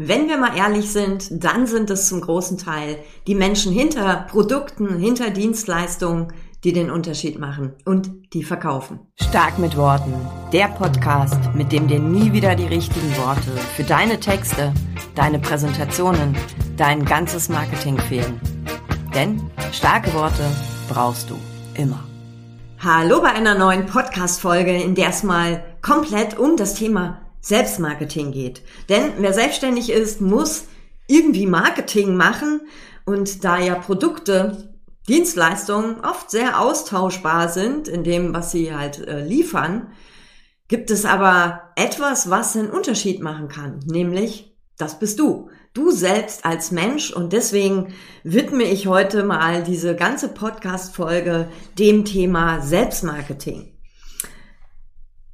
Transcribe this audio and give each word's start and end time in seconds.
wenn 0.00 0.28
wir 0.28 0.38
mal 0.38 0.56
ehrlich 0.56 0.92
sind, 0.92 1.42
dann 1.42 1.66
sind 1.66 1.90
es 1.90 2.06
zum 2.06 2.20
großen 2.20 2.56
Teil 2.56 2.98
die 3.26 3.34
Menschen 3.34 3.72
hinter 3.72 4.26
Produkten, 4.30 4.96
hinter 4.96 5.30
Dienstleistungen, 5.30 6.32
die 6.62 6.72
den 6.72 6.88
Unterschied 6.88 7.40
machen 7.40 7.72
und 7.84 8.08
die 8.32 8.44
verkaufen. 8.44 9.00
Stark 9.20 9.58
mit 9.58 9.76
Worten. 9.76 10.14
Der 10.52 10.68
Podcast, 10.68 11.52
mit 11.54 11.72
dem 11.72 11.88
dir 11.88 11.98
nie 11.98 12.32
wieder 12.32 12.54
die 12.54 12.66
richtigen 12.66 13.16
Worte 13.16 13.50
für 13.74 13.82
deine 13.82 14.20
Texte, 14.20 14.72
deine 15.16 15.40
Präsentationen, 15.40 16.36
dein 16.76 17.04
ganzes 17.04 17.48
Marketing 17.48 17.98
fehlen. 17.98 18.40
Denn 19.16 19.42
starke 19.72 20.14
Worte 20.14 20.44
brauchst 20.88 21.28
du 21.28 21.34
immer. 21.74 22.04
Hallo 22.78 23.20
bei 23.20 23.30
einer 23.30 23.56
neuen 23.56 23.86
Podcast-Folge, 23.86 24.80
in 24.80 24.94
der 24.94 25.08
es 25.08 25.24
mal 25.24 25.64
komplett 25.82 26.38
um 26.38 26.56
das 26.56 26.74
Thema 26.74 27.18
Selbstmarketing 27.48 28.30
geht. 28.30 28.62
Denn 28.88 29.12
wer 29.18 29.32
selbstständig 29.32 29.90
ist, 29.90 30.20
muss 30.20 30.64
irgendwie 31.06 31.46
Marketing 31.46 32.16
machen 32.16 32.60
und 33.06 33.44
da 33.44 33.58
ja 33.58 33.74
Produkte 33.74 34.74
Dienstleistungen 35.08 36.00
oft 36.04 36.30
sehr 36.30 36.60
austauschbar 36.60 37.48
sind 37.48 37.88
in 37.88 38.04
dem, 38.04 38.34
was 38.34 38.52
sie 38.52 38.74
halt 38.74 39.06
äh, 39.08 39.24
liefern, 39.24 39.92
gibt 40.68 40.90
es 40.90 41.06
aber 41.06 41.72
etwas, 41.76 42.28
was 42.28 42.54
einen 42.54 42.68
Unterschied 42.68 43.22
machen 43.22 43.48
kann, 43.48 43.80
nämlich 43.86 44.54
das 44.76 44.98
bist 44.98 45.18
du. 45.18 45.50
Du 45.74 45.90
selbst 45.90 46.44
als 46.44 46.70
Mensch 46.70 47.10
und 47.12 47.32
deswegen 47.32 47.94
widme 48.22 48.64
ich 48.64 48.86
heute 48.86 49.24
mal 49.24 49.62
diese 49.62 49.96
ganze 49.96 50.28
Podcast-Folge 50.28 51.48
dem 51.78 52.04
Thema 52.04 52.60
Selbstmarketing. 52.60 53.77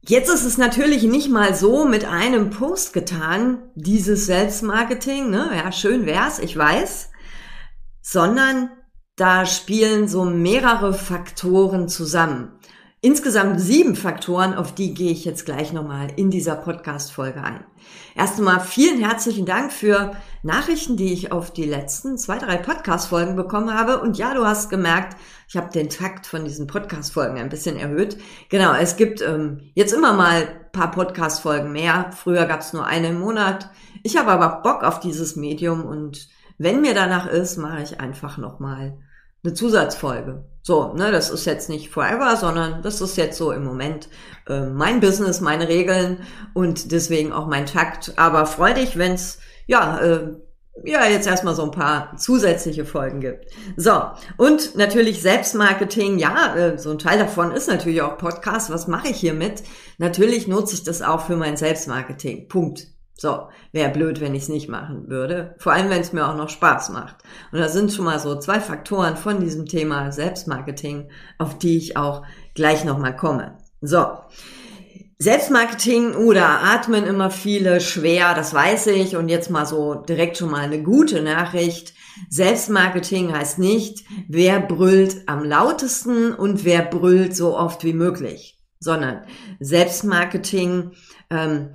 Jetzt 0.06 0.28
ist 0.28 0.44
es 0.44 0.58
natürlich 0.58 1.04
nicht 1.04 1.30
mal 1.30 1.54
so 1.54 1.86
mit 1.86 2.04
einem 2.04 2.50
Post 2.50 2.92
getan, 2.92 3.62
dieses 3.74 4.27
Selbstmarketing, 4.27 5.30
ne? 5.30 5.50
Ja, 5.56 5.72
schön 5.72 6.04
wär's, 6.04 6.38
ich 6.38 6.54
weiß, 6.56 7.10
sondern 8.02 8.69
da 9.16 9.47
spielen 9.47 10.06
so 10.06 10.25
mehrere 10.25 10.92
Faktoren 10.92 11.88
zusammen. 11.88 12.58
Insgesamt 13.05 13.60
sieben 13.60 13.97
Faktoren, 13.97 14.55
auf 14.55 14.74
die 14.74 14.94
gehe 14.94 15.12
ich 15.12 15.27
jetzt 15.27 15.44
gleich 15.44 15.74
nochmal 15.74 16.08
in 16.16 16.30
dieser 16.30 16.56
Podcast-Folge 16.56 17.42
ein. 17.42 17.62
Erst 18.16 18.38
einmal 18.38 18.60
vielen 18.60 18.98
herzlichen 18.98 19.44
Dank 19.44 19.74
für 19.74 20.16
Nachrichten, 20.42 20.97
die 20.97 21.12
ich 21.12 21.30
auf 21.30 21.52
die 21.52 21.66
letzten 21.66 22.16
zwei, 22.16 22.38
drei 22.38 22.56
Podcast-Folgen 22.56 23.36
bekommen 23.36 23.75
habe. 23.75 24.00
Und 24.00 24.16
ja, 24.16 24.32
du 24.32 24.47
hast 24.47 24.70
gemerkt, 24.70 25.19
ich 25.50 25.58
habe 25.58 25.70
den 25.70 25.91
Takt 25.91 26.27
von 26.27 26.47
diesen 26.47 26.66
Podcast-Folgen 26.66 27.36
ein 27.36 27.50
bisschen 27.50 27.77
erhöht. 27.77 28.16
Genau, 28.48 28.72
es 28.72 28.97
gibt 28.97 29.20
ähm, 29.20 29.70
jetzt 29.75 29.92
immer 29.92 30.14
mal 30.14 30.47
paar 30.72 30.91
Podcast-Folgen 30.91 31.72
mehr. 31.72 32.10
Früher 32.16 32.47
gab 32.47 32.60
es 32.60 32.72
nur 32.72 32.86
eine 32.86 33.08
im 33.08 33.20
Monat. 33.20 33.69
Ich 34.02 34.16
habe 34.16 34.30
aber 34.30 34.62
Bock 34.62 34.82
auf 34.82 35.00
dieses 35.00 35.36
Medium 35.36 35.84
und 35.84 36.27
wenn 36.56 36.80
mir 36.80 36.94
danach 36.94 37.27
ist, 37.27 37.58
mache 37.58 37.82
ich 37.82 38.00
einfach 38.00 38.38
nochmal 38.38 38.97
eine 39.44 39.52
Zusatzfolge. 39.52 40.47
So, 40.66 40.94
ne, 40.94 41.12
das 41.12 41.28
ist 41.28 41.44
jetzt 41.44 41.68
nicht 41.68 41.90
forever, 41.90 42.36
sondern 42.36 42.80
das 42.80 43.02
ist 43.02 43.18
jetzt 43.18 43.36
so 43.36 43.52
im 43.52 43.64
Moment 43.64 44.08
äh, 44.48 44.64
mein 44.64 45.00
Business, 45.00 45.42
meine 45.42 45.68
Regeln 45.68 46.20
und 46.54 46.90
deswegen 46.90 47.32
auch 47.34 47.46
mein 47.46 47.66
Takt. 47.66 48.14
Aber 48.16 48.46
freu 48.46 48.72
dich, 48.72 48.96
wenn's 48.96 49.40
ja 49.66 49.98
äh, 49.98 50.32
ja 50.82 51.04
jetzt 51.06 51.26
erstmal 51.26 51.54
so 51.54 51.64
ein 51.64 51.70
paar 51.70 52.16
zusätzliche 52.16 52.86
Folgen 52.86 53.20
gibt. 53.20 53.44
So, 53.76 53.92
und 54.38 54.74
natürlich 54.74 55.20
Selbstmarketing, 55.20 56.18
ja, 56.18 56.56
äh, 56.56 56.78
so 56.78 56.92
ein 56.92 56.98
Teil 56.98 57.18
davon 57.18 57.52
ist 57.52 57.68
natürlich 57.68 58.00
auch 58.00 58.16
Podcast. 58.16 58.70
Was 58.70 58.88
mache 58.88 59.08
ich 59.08 59.18
hiermit? 59.18 59.64
Natürlich 59.98 60.48
nutze 60.48 60.76
ich 60.76 60.82
das 60.82 61.02
auch 61.02 61.26
für 61.26 61.36
mein 61.36 61.58
Selbstmarketing. 61.58 62.48
Punkt. 62.48 62.94
So, 63.16 63.48
wäre 63.70 63.90
blöd, 63.90 64.20
wenn 64.20 64.34
ich 64.34 64.42
es 64.44 64.48
nicht 64.48 64.68
machen 64.68 65.08
würde. 65.08 65.54
Vor 65.58 65.72
allem, 65.72 65.88
wenn 65.88 66.00
es 66.00 66.12
mir 66.12 66.28
auch 66.28 66.36
noch 66.36 66.48
Spaß 66.48 66.90
macht. 66.90 67.16
Und 67.52 67.60
da 67.60 67.68
sind 67.68 67.92
schon 67.92 68.04
mal 68.04 68.18
so 68.18 68.38
zwei 68.38 68.58
Faktoren 68.58 69.16
von 69.16 69.40
diesem 69.40 69.66
Thema 69.66 70.10
Selbstmarketing, 70.10 71.10
auf 71.38 71.56
die 71.56 71.76
ich 71.76 71.96
auch 71.96 72.24
gleich 72.54 72.84
nochmal 72.84 73.14
komme. 73.14 73.58
So. 73.80 74.04
Selbstmarketing 75.19 76.16
oder 76.16 76.62
atmen 76.64 77.04
immer 77.04 77.30
viele 77.30 77.80
schwer, 77.80 78.34
das 78.34 78.53
weiß 78.53 78.88
ich. 78.88 79.14
Und 79.14 79.28
jetzt 79.28 79.48
mal 79.48 79.64
so 79.64 79.94
direkt 79.94 80.36
schon 80.36 80.50
mal 80.50 80.62
eine 80.62 80.82
gute 80.82 81.22
Nachricht. 81.22 81.94
Selbstmarketing 82.30 83.32
heißt 83.32 83.60
nicht, 83.60 84.04
wer 84.28 84.60
brüllt 84.60 85.28
am 85.28 85.44
lautesten 85.44 86.34
und 86.34 86.64
wer 86.64 86.82
brüllt 86.82 87.36
so 87.36 87.56
oft 87.56 87.84
wie 87.84 87.92
möglich, 87.92 88.58
sondern 88.80 89.24
Selbstmarketing 89.60 90.92
ähm, 91.30 91.70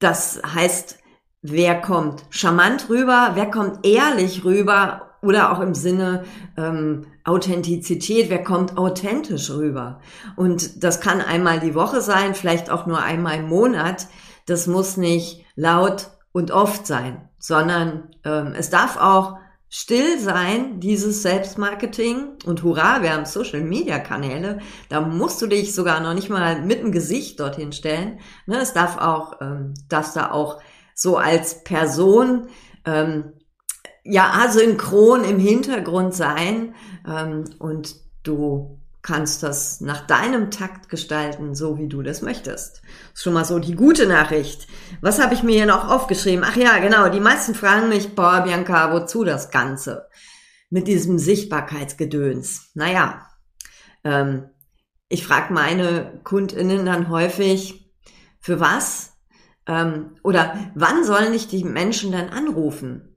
das 0.00 0.40
heißt, 0.44 0.98
wer 1.42 1.80
kommt 1.80 2.24
charmant 2.30 2.88
rüber, 2.88 3.32
wer 3.34 3.50
kommt 3.50 3.86
ehrlich 3.86 4.44
rüber 4.44 5.10
oder 5.22 5.52
auch 5.52 5.60
im 5.60 5.74
Sinne 5.74 6.24
ähm, 6.56 7.06
Authentizität, 7.24 8.30
wer 8.30 8.42
kommt 8.42 8.78
authentisch 8.78 9.50
rüber. 9.50 10.00
Und 10.36 10.82
das 10.82 11.00
kann 11.00 11.20
einmal 11.20 11.60
die 11.60 11.74
Woche 11.74 12.00
sein, 12.00 12.34
vielleicht 12.34 12.70
auch 12.70 12.86
nur 12.86 13.02
einmal 13.02 13.38
im 13.38 13.48
Monat. 13.48 14.06
Das 14.46 14.66
muss 14.66 14.96
nicht 14.96 15.44
laut 15.54 16.10
und 16.32 16.50
oft 16.50 16.86
sein, 16.86 17.28
sondern 17.38 18.08
ähm, 18.24 18.54
es 18.56 18.70
darf 18.70 18.96
auch 18.96 19.39
still 19.70 20.18
sein, 20.18 20.80
dieses 20.80 21.22
Selbstmarketing 21.22 22.38
und 22.44 22.64
hurra, 22.64 23.02
wir 23.02 23.14
haben 23.14 23.24
Social 23.24 23.62
Media 23.62 24.00
Kanäle, 24.00 24.58
da 24.88 25.00
musst 25.00 25.40
du 25.40 25.46
dich 25.46 25.74
sogar 25.74 26.00
noch 26.00 26.12
nicht 26.12 26.28
mal 26.28 26.60
mit 26.60 26.80
dem 26.82 26.90
Gesicht 26.90 27.38
dorthin 27.38 27.72
stellen. 27.72 28.18
Ne, 28.46 28.58
es 28.58 28.72
darf 28.72 28.98
auch, 28.98 29.40
ähm, 29.40 29.74
darfst 29.88 30.16
da 30.16 30.32
auch 30.32 30.60
so 30.94 31.16
als 31.16 31.62
Person 31.62 32.48
ähm, 32.84 33.32
ja 34.02 34.32
asynchron 34.44 35.22
im 35.22 35.38
Hintergrund 35.38 36.14
sein 36.14 36.74
ähm, 37.06 37.44
und 37.60 37.94
du 38.24 38.80
kannst 39.02 39.42
das 39.42 39.80
nach 39.80 40.06
deinem 40.06 40.50
Takt 40.50 40.88
gestalten, 40.88 41.54
so 41.54 41.78
wie 41.78 41.88
du 41.88 42.02
das 42.02 42.22
möchtest. 42.22 42.82
Ist 43.14 43.22
schon 43.22 43.32
mal 43.32 43.44
so 43.44 43.58
die 43.58 43.74
gute 43.74 44.06
Nachricht. 44.06 44.66
Was 45.00 45.20
habe 45.20 45.34
ich 45.34 45.42
mir 45.42 45.52
hier 45.52 45.66
noch 45.66 45.88
aufgeschrieben? 45.88 46.44
Ach 46.46 46.56
ja, 46.56 46.78
genau, 46.78 47.08
die 47.08 47.20
meisten 47.20 47.54
fragen 47.54 47.88
mich, 47.88 48.14
boah, 48.14 48.42
Bianca, 48.42 48.92
wozu 48.92 49.24
das 49.24 49.50
Ganze? 49.50 50.08
Mit 50.68 50.86
diesem 50.86 51.18
Sichtbarkeitsgedöns. 51.18 52.70
Naja, 52.74 53.26
ähm, 54.04 54.50
ich 55.08 55.26
frage 55.26 55.52
meine 55.52 56.20
KundInnen 56.22 56.86
dann 56.86 57.08
häufig, 57.08 57.92
für 58.38 58.60
was? 58.60 59.14
Ähm, 59.66 60.16
oder 60.22 60.56
wann 60.74 61.04
sollen 61.04 61.32
dich 61.32 61.48
die 61.48 61.64
Menschen 61.64 62.12
dann 62.12 62.28
anrufen? 62.28 63.09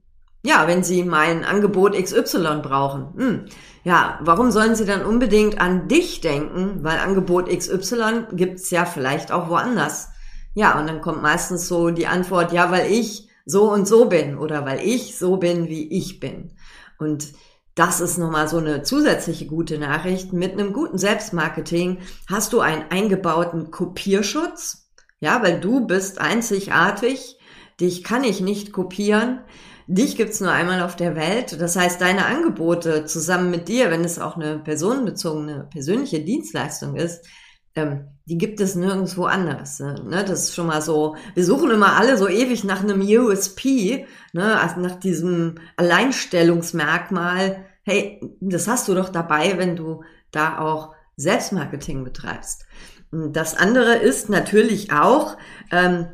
Ja, 0.44 0.68
wenn 0.68 0.84
sie 0.84 1.02
mein 1.02 1.44
Angebot 1.44 1.94
XY 1.94 2.60
brauchen. 2.62 3.14
Hm 3.16 3.46
ja, 3.84 4.18
warum 4.22 4.50
sollen 4.50 4.74
sie 4.74 4.86
dann 4.86 5.04
unbedingt 5.04 5.60
an 5.60 5.88
dich 5.88 6.22
denken? 6.22 6.82
Weil 6.82 6.98
Angebot 6.98 7.48
XY 7.48 8.28
gibt's 8.32 8.70
ja 8.70 8.86
vielleicht 8.86 9.30
auch 9.30 9.50
woanders. 9.50 10.08
Ja, 10.54 10.78
und 10.78 10.88
dann 10.88 11.02
kommt 11.02 11.22
meistens 11.22 11.68
so 11.68 11.90
die 11.90 12.06
Antwort, 12.06 12.52
ja, 12.52 12.70
weil 12.70 12.90
ich 12.90 13.28
so 13.44 13.70
und 13.70 13.86
so 13.86 14.06
bin 14.06 14.38
oder 14.38 14.64
weil 14.64 14.80
ich 14.80 15.18
so 15.18 15.36
bin, 15.36 15.68
wie 15.68 15.92
ich 15.92 16.18
bin. 16.18 16.54
Und 16.98 17.26
das 17.74 18.00
ist 18.00 18.16
nochmal 18.16 18.48
so 18.48 18.56
eine 18.56 18.82
zusätzliche 18.82 19.46
gute 19.46 19.78
Nachricht. 19.78 20.32
Mit 20.32 20.52
einem 20.52 20.72
guten 20.72 20.96
Selbstmarketing 20.96 21.98
hast 22.30 22.54
du 22.54 22.60
einen 22.60 22.90
eingebauten 22.90 23.70
Kopierschutz. 23.70 24.88
Ja, 25.20 25.42
weil 25.42 25.60
du 25.60 25.86
bist 25.86 26.20
einzigartig. 26.20 27.36
Dich 27.80 28.02
kann 28.02 28.24
ich 28.24 28.40
nicht 28.40 28.72
kopieren. 28.72 29.40
Dich 29.86 30.16
gibt's 30.16 30.40
nur 30.40 30.50
einmal 30.50 30.82
auf 30.82 30.96
der 30.96 31.14
Welt. 31.14 31.60
Das 31.60 31.76
heißt, 31.76 32.00
deine 32.00 32.26
Angebote 32.26 33.04
zusammen 33.04 33.50
mit 33.50 33.68
dir, 33.68 33.90
wenn 33.90 34.04
es 34.04 34.18
auch 34.18 34.36
eine 34.36 34.58
personenbezogene, 34.58 35.68
persönliche 35.70 36.20
Dienstleistung 36.20 36.96
ist, 36.96 37.26
ähm, 37.74 38.08
die 38.26 38.38
gibt 38.38 38.60
es 38.60 38.74
nirgendwo 38.74 39.24
anders. 39.24 39.80
Ne? 39.80 40.24
Das 40.26 40.44
ist 40.44 40.54
schon 40.54 40.68
mal 40.68 40.80
so. 40.80 41.16
Wir 41.34 41.44
suchen 41.44 41.70
immer 41.70 41.96
alle 41.96 42.16
so 42.16 42.28
ewig 42.28 42.64
nach 42.64 42.82
einem 42.82 43.02
USP, 43.02 44.06
ne? 44.32 44.58
also 44.60 44.80
nach 44.80 44.98
diesem 44.98 45.56
Alleinstellungsmerkmal. 45.76 47.66
Hey, 47.82 48.20
das 48.40 48.68
hast 48.68 48.88
du 48.88 48.94
doch 48.94 49.10
dabei, 49.10 49.58
wenn 49.58 49.76
du 49.76 50.02
da 50.30 50.58
auch 50.58 50.94
Selbstmarketing 51.16 52.04
betreibst. 52.04 52.64
Das 53.10 53.56
andere 53.56 53.96
ist 53.96 54.28
natürlich 54.28 54.92
auch, 54.92 55.36
ähm, 55.70 56.06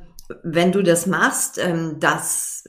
wenn 0.42 0.72
du 0.72 0.82
das 0.82 1.06
machst, 1.06 1.58
ähm, 1.58 2.00
dass 2.00 2.64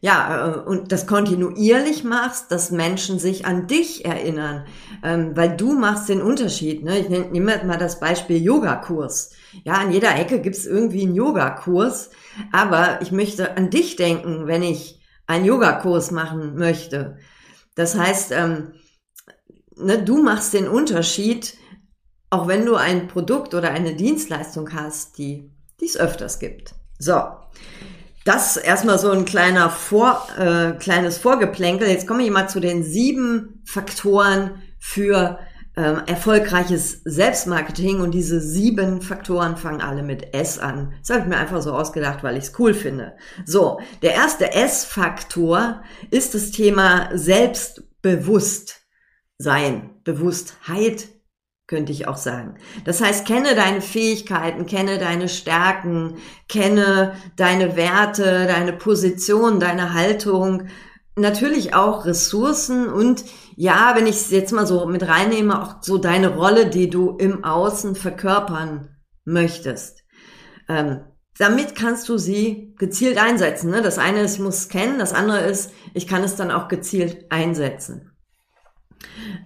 ja, 0.00 0.46
äh, 0.48 0.58
und 0.58 0.92
das 0.92 1.06
kontinuierlich 1.06 2.04
machst, 2.04 2.50
dass 2.50 2.70
Menschen 2.70 3.18
sich 3.18 3.44
an 3.44 3.66
dich 3.66 4.04
erinnern, 4.04 4.64
ähm, 5.02 5.36
weil 5.36 5.56
du 5.56 5.74
machst 5.74 6.08
den 6.08 6.22
Unterschied. 6.22 6.82
Ne? 6.82 6.98
Ich 6.98 7.08
nehme 7.08 7.64
mal 7.64 7.76
das 7.76 8.00
Beispiel 8.00 8.42
Yogakurs. 8.42 9.32
Ja, 9.64 9.74
an 9.74 9.92
jeder 9.92 10.16
Ecke 10.18 10.40
gibt's 10.40 10.64
irgendwie 10.64 11.02
einen 11.02 11.14
Yogakurs, 11.14 12.10
aber 12.50 13.02
ich 13.02 13.12
möchte 13.12 13.56
an 13.56 13.70
dich 13.70 13.96
denken, 13.96 14.46
wenn 14.46 14.62
ich 14.62 15.00
einen 15.26 15.44
Yogakurs 15.44 16.10
machen 16.10 16.56
möchte. 16.56 17.18
Das 17.74 17.96
heißt, 17.96 18.32
ähm, 18.32 18.72
ne, 19.76 20.02
du 20.02 20.22
machst 20.22 20.54
den 20.54 20.66
Unterschied, 20.66 21.56
auch 22.30 22.48
wenn 22.48 22.64
du 22.64 22.74
ein 22.74 23.06
Produkt 23.06 23.54
oder 23.54 23.70
eine 23.70 23.94
Dienstleistung 23.94 24.72
hast, 24.72 25.18
die 25.18 25.50
es 25.82 25.96
öfters 25.96 26.38
gibt. 26.38 26.74
So, 26.98 27.22
das 28.24 28.56
erstmal 28.56 28.98
so 28.98 29.10
ein 29.10 29.24
kleiner 29.24 29.70
Vor, 29.70 30.26
äh, 30.38 30.72
kleines 30.72 31.18
Vorgeplänkel. 31.18 31.88
Jetzt 31.88 32.06
komme 32.06 32.22
ich 32.22 32.30
mal 32.30 32.48
zu 32.48 32.60
den 32.60 32.82
sieben 32.82 33.62
Faktoren 33.64 34.62
für 34.78 35.38
ähm, 35.76 36.02
erfolgreiches 36.06 37.00
Selbstmarketing 37.04 38.00
und 38.00 38.12
diese 38.12 38.40
sieben 38.40 39.02
Faktoren 39.02 39.56
fangen 39.56 39.80
alle 39.80 40.02
mit 40.02 40.34
S 40.34 40.58
an. 40.58 40.94
Das 41.00 41.10
habe 41.10 41.20
ich 41.20 41.28
mir 41.28 41.38
einfach 41.38 41.62
so 41.62 41.72
ausgedacht, 41.72 42.22
weil 42.22 42.36
ich 42.36 42.44
es 42.44 42.58
cool 42.58 42.74
finde. 42.74 43.14
So, 43.46 43.80
der 44.02 44.12
erste 44.14 44.52
S-Faktor 44.52 45.82
ist 46.10 46.34
das 46.34 46.50
Thema 46.50 47.08
Selbstbewusstsein, 47.14 49.90
Bewusstheit 50.04 51.08
könnte 51.70 51.92
ich 51.92 52.08
auch 52.08 52.16
sagen. 52.16 52.56
Das 52.84 53.00
heißt, 53.00 53.24
kenne 53.24 53.54
deine 53.54 53.80
Fähigkeiten, 53.80 54.66
kenne 54.66 54.98
deine 54.98 55.28
Stärken, 55.28 56.16
kenne 56.48 57.14
deine 57.36 57.76
Werte, 57.76 58.48
deine 58.48 58.72
Position, 58.72 59.60
deine 59.60 59.94
Haltung, 59.94 60.64
natürlich 61.14 61.72
auch 61.72 62.06
Ressourcen 62.06 62.88
und 62.88 63.24
ja, 63.54 63.92
wenn 63.94 64.08
ich 64.08 64.16
es 64.16 64.30
jetzt 64.32 64.52
mal 64.52 64.66
so 64.66 64.84
mit 64.86 65.06
reinnehme, 65.06 65.62
auch 65.62 65.76
so 65.80 65.98
deine 65.98 66.34
Rolle, 66.34 66.66
die 66.66 66.90
du 66.90 67.16
im 67.16 67.44
Außen 67.44 67.94
verkörpern 67.94 68.96
möchtest. 69.24 70.02
Ähm, 70.68 71.02
damit 71.38 71.76
kannst 71.76 72.08
du 72.08 72.18
sie 72.18 72.74
gezielt 72.78 73.16
einsetzen. 73.16 73.70
Ne? 73.70 73.80
Das 73.80 73.98
eine 73.98 74.22
ist, 74.22 74.34
ich 74.34 74.40
muss 74.40 74.58
es 74.58 74.68
kennen, 74.70 74.98
das 74.98 75.12
andere 75.12 75.42
ist, 75.42 75.72
ich 75.94 76.08
kann 76.08 76.24
es 76.24 76.34
dann 76.34 76.50
auch 76.50 76.66
gezielt 76.66 77.30
einsetzen. 77.30 78.10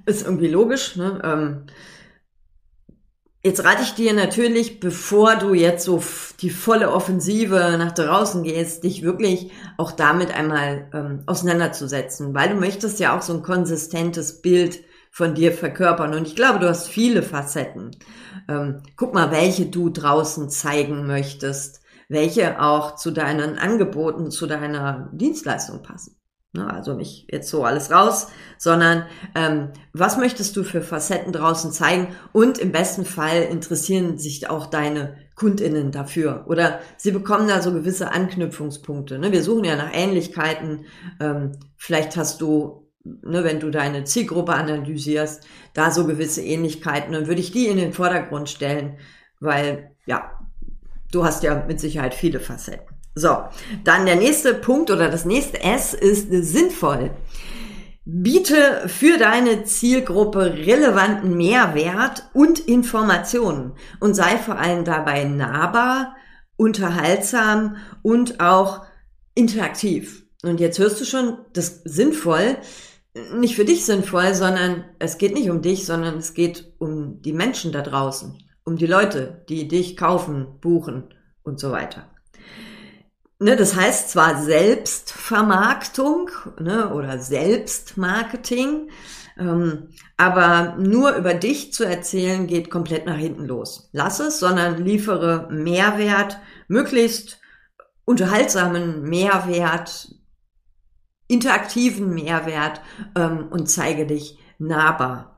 Ist 0.06 0.24
irgendwie 0.24 0.48
logisch. 0.48 0.96
Ne? 0.96 1.20
Ähm, 1.22 1.66
Jetzt 3.46 3.62
rate 3.62 3.82
ich 3.82 3.94
dir 3.94 4.14
natürlich, 4.14 4.80
bevor 4.80 5.36
du 5.36 5.52
jetzt 5.52 5.84
so 5.84 6.02
die 6.40 6.48
volle 6.48 6.90
Offensive 6.90 7.76
nach 7.78 7.92
draußen 7.92 8.42
gehst, 8.42 8.84
dich 8.84 9.02
wirklich 9.02 9.52
auch 9.76 9.92
damit 9.92 10.34
einmal 10.34 10.88
ähm, 10.94 11.24
auseinanderzusetzen, 11.26 12.34
weil 12.34 12.48
du 12.48 12.54
möchtest 12.54 13.00
ja 13.00 13.14
auch 13.14 13.20
so 13.20 13.34
ein 13.34 13.42
konsistentes 13.42 14.40
Bild 14.40 14.82
von 15.10 15.34
dir 15.34 15.52
verkörpern. 15.52 16.14
Und 16.14 16.26
ich 16.26 16.36
glaube, 16.36 16.58
du 16.58 16.66
hast 16.70 16.88
viele 16.88 17.22
Facetten. 17.22 17.90
Ähm, 18.48 18.82
guck 18.96 19.12
mal, 19.12 19.30
welche 19.30 19.66
du 19.66 19.90
draußen 19.90 20.48
zeigen 20.48 21.06
möchtest, 21.06 21.82
welche 22.08 22.62
auch 22.62 22.96
zu 22.96 23.10
deinen 23.10 23.58
Angeboten, 23.58 24.30
zu 24.30 24.46
deiner 24.46 25.10
Dienstleistung 25.12 25.82
passen. 25.82 26.16
Ne, 26.56 26.72
also 26.72 26.94
nicht 26.94 27.26
jetzt 27.32 27.50
so 27.50 27.64
alles 27.64 27.90
raus, 27.90 28.28
sondern 28.58 29.06
ähm, 29.34 29.70
was 29.92 30.16
möchtest 30.16 30.56
du 30.56 30.62
für 30.62 30.82
Facetten 30.82 31.32
draußen 31.32 31.72
zeigen? 31.72 32.14
Und 32.32 32.58
im 32.58 32.70
besten 32.70 33.04
Fall 33.04 33.42
interessieren 33.42 34.18
sich 34.18 34.48
auch 34.48 34.66
deine 34.66 35.16
KundInnen 35.34 35.90
dafür 35.90 36.44
oder 36.46 36.78
sie 36.96 37.10
bekommen 37.10 37.48
da 37.48 37.60
so 37.60 37.72
gewisse 37.72 38.12
Anknüpfungspunkte. 38.12 39.18
Ne? 39.18 39.32
Wir 39.32 39.42
suchen 39.42 39.64
ja 39.64 39.74
nach 39.74 39.90
Ähnlichkeiten. 39.92 40.84
Ähm, 41.18 41.58
vielleicht 41.76 42.16
hast 42.16 42.40
du, 42.40 42.88
ne, 43.02 43.42
wenn 43.42 43.58
du 43.58 43.70
deine 43.70 44.04
Zielgruppe 44.04 44.54
analysierst, 44.54 45.44
da 45.72 45.90
so 45.90 46.06
gewisse 46.06 46.42
Ähnlichkeiten. 46.42 47.14
Dann 47.14 47.26
würde 47.26 47.40
ich 47.40 47.50
die 47.50 47.66
in 47.66 47.78
den 47.78 47.92
Vordergrund 47.92 48.48
stellen, 48.48 48.98
weil 49.40 49.90
ja, 50.06 50.38
du 51.10 51.24
hast 51.24 51.42
ja 51.42 51.64
mit 51.66 51.80
Sicherheit 51.80 52.14
viele 52.14 52.38
Facetten. 52.38 52.93
So, 53.14 53.44
dann 53.84 54.06
der 54.06 54.16
nächste 54.16 54.54
Punkt 54.54 54.90
oder 54.90 55.08
das 55.08 55.24
nächste 55.24 55.62
S 55.62 55.94
ist 55.94 56.28
sinnvoll. 56.30 57.10
Biete 58.04 58.88
für 58.88 59.16
deine 59.18 59.64
Zielgruppe 59.64 60.54
relevanten 60.54 61.36
Mehrwert 61.36 62.28
und 62.34 62.58
Informationen 62.58 63.72
und 64.00 64.14
sei 64.14 64.36
vor 64.36 64.58
allem 64.58 64.84
dabei 64.84 65.24
nahbar, 65.24 66.16
unterhaltsam 66.56 67.76
und 68.02 68.40
auch 68.40 68.84
interaktiv. 69.34 70.26
Und 70.42 70.60
jetzt 70.60 70.78
hörst 70.78 71.00
du 71.00 71.04
schon, 71.04 71.38
das 71.54 71.80
sinnvoll, 71.84 72.58
nicht 73.36 73.54
für 73.54 73.64
dich 73.64 73.86
sinnvoll, 73.86 74.34
sondern 74.34 74.84
es 74.98 75.18
geht 75.18 75.34
nicht 75.34 75.48
um 75.48 75.62
dich, 75.62 75.86
sondern 75.86 76.18
es 76.18 76.34
geht 76.34 76.74
um 76.78 77.22
die 77.22 77.32
Menschen 77.32 77.72
da 77.72 77.80
draußen, 77.80 78.42
um 78.64 78.76
die 78.76 78.86
Leute, 78.86 79.44
die 79.48 79.68
dich 79.68 79.96
kaufen, 79.96 80.58
buchen 80.60 81.04
und 81.42 81.58
so 81.58 81.70
weiter. 81.70 82.13
Ne, 83.44 83.56
das 83.56 83.76
heißt 83.76 84.08
zwar 84.08 84.42
Selbstvermarktung 84.42 86.30
ne, 86.58 86.94
oder 86.94 87.18
Selbstmarketing, 87.18 88.88
ähm, 89.38 89.90
aber 90.16 90.76
nur 90.78 91.14
über 91.14 91.34
dich 91.34 91.70
zu 91.74 91.84
erzählen 91.84 92.46
geht 92.46 92.70
komplett 92.70 93.04
nach 93.04 93.18
hinten 93.18 93.44
los. 93.44 93.90
Lass 93.92 94.18
es, 94.18 94.38
sondern 94.38 94.82
liefere 94.82 95.46
Mehrwert, 95.50 96.38
möglichst 96.68 97.38
unterhaltsamen 98.06 99.02
Mehrwert, 99.02 100.08
interaktiven 101.28 102.14
Mehrwert 102.14 102.80
ähm, 103.14 103.48
und 103.50 103.66
zeige 103.68 104.06
dich 104.06 104.38
nahbar. 104.56 105.33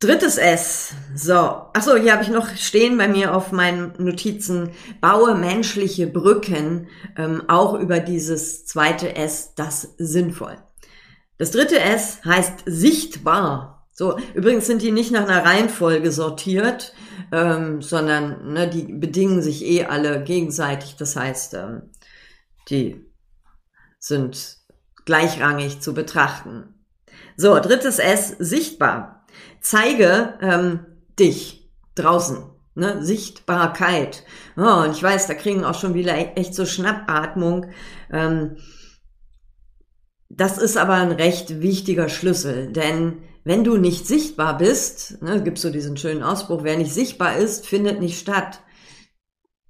Drittes 0.00 0.38
S. 0.38 0.94
So. 1.14 1.34
Achso, 1.34 1.94
hier 1.96 2.12
habe 2.14 2.22
ich 2.22 2.30
noch 2.30 2.56
stehen 2.56 2.96
bei 2.96 3.06
mir 3.06 3.34
auf 3.34 3.52
meinen 3.52 3.92
Notizen. 3.98 4.70
Baue 5.02 5.34
menschliche 5.34 6.06
Brücken, 6.06 6.88
ähm, 7.18 7.42
auch 7.48 7.74
über 7.74 8.00
dieses 8.00 8.64
zweite 8.64 9.14
S, 9.14 9.52
das 9.54 9.94
sinnvoll. 9.98 10.56
Das 11.36 11.50
dritte 11.50 11.78
S 11.78 12.24
heißt 12.24 12.62
sichtbar. 12.64 13.86
So, 13.92 14.16
übrigens 14.32 14.66
sind 14.66 14.80
die 14.80 14.90
nicht 14.90 15.10
nach 15.10 15.28
einer 15.28 15.44
Reihenfolge 15.44 16.10
sortiert, 16.12 16.94
ähm, 17.30 17.82
sondern 17.82 18.54
ne, 18.54 18.70
die 18.70 18.84
bedingen 18.84 19.42
sich 19.42 19.62
eh 19.66 19.84
alle 19.84 20.24
gegenseitig. 20.24 20.96
Das 20.96 21.14
heißt, 21.14 21.52
ähm, 21.52 21.90
die 22.70 23.04
sind 23.98 24.56
gleichrangig 25.04 25.82
zu 25.82 25.92
betrachten. 25.92 26.86
So, 27.36 27.58
drittes 27.58 27.98
S, 27.98 28.34
sichtbar 28.38 29.19
zeige 29.60 30.38
ähm, 30.40 30.86
dich 31.18 31.70
draußen. 31.94 32.44
Ne, 32.76 33.04
Sichtbarkeit. 33.04 34.24
Oh, 34.56 34.84
und 34.84 34.92
ich 34.92 35.02
weiß, 35.02 35.26
da 35.26 35.34
kriegen 35.34 35.64
auch 35.64 35.74
schon 35.74 35.94
wieder 35.94 36.16
e-, 36.16 36.34
echt 36.36 36.54
so 36.54 36.64
Schnappatmung. 36.64 37.66
Ähm, 38.12 38.56
das 40.28 40.56
ist 40.56 40.76
aber 40.76 40.94
ein 40.94 41.10
recht 41.10 41.60
wichtiger 41.60 42.08
Schlüssel, 42.08 42.72
denn 42.72 43.18
wenn 43.42 43.64
du 43.64 43.76
nicht 43.76 44.06
sichtbar 44.06 44.56
bist, 44.56 45.20
ne, 45.20 45.42
gibt 45.42 45.58
so 45.58 45.70
diesen 45.70 45.96
schönen 45.96 46.22
Ausspruch, 46.22 46.62
wer 46.62 46.78
nicht 46.78 46.94
sichtbar 46.94 47.36
ist, 47.36 47.66
findet 47.66 48.00
nicht 48.00 48.20
statt. 48.20 48.60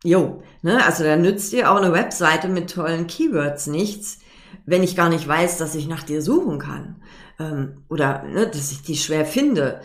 Jo, 0.04 0.42
ne, 0.60 0.84
also 0.84 1.02
da 1.02 1.16
nützt 1.16 1.52
dir 1.52 1.72
auch 1.72 1.76
eine 1.76 1.92
Webseite 1.92 2.48
mit 2.48 2.70
tollen 2.70 3.06
Keywords 3.06 3.66
nichts, 3.66 4.18
wenn 4.66 4.82
ich 4.82 4.94
gar 4.94 5.08
nicht 5.08 5.26
weiß, 5.26 5.56
dass 5.56 5.74
ich 5.74 5.88
nach 5.88 6.02
dir 6.02 6.20
suchen 6.20 6.58
kann 6.58 7.00
ähm, 7.40 7.84
oder 7.88 8.22
ne, 8.24 8.46
dass 8.46 8.70
ich 8.70 8.82
die 8.82 8.96
schwer 8.96 9.24
finde. 9.24 9.80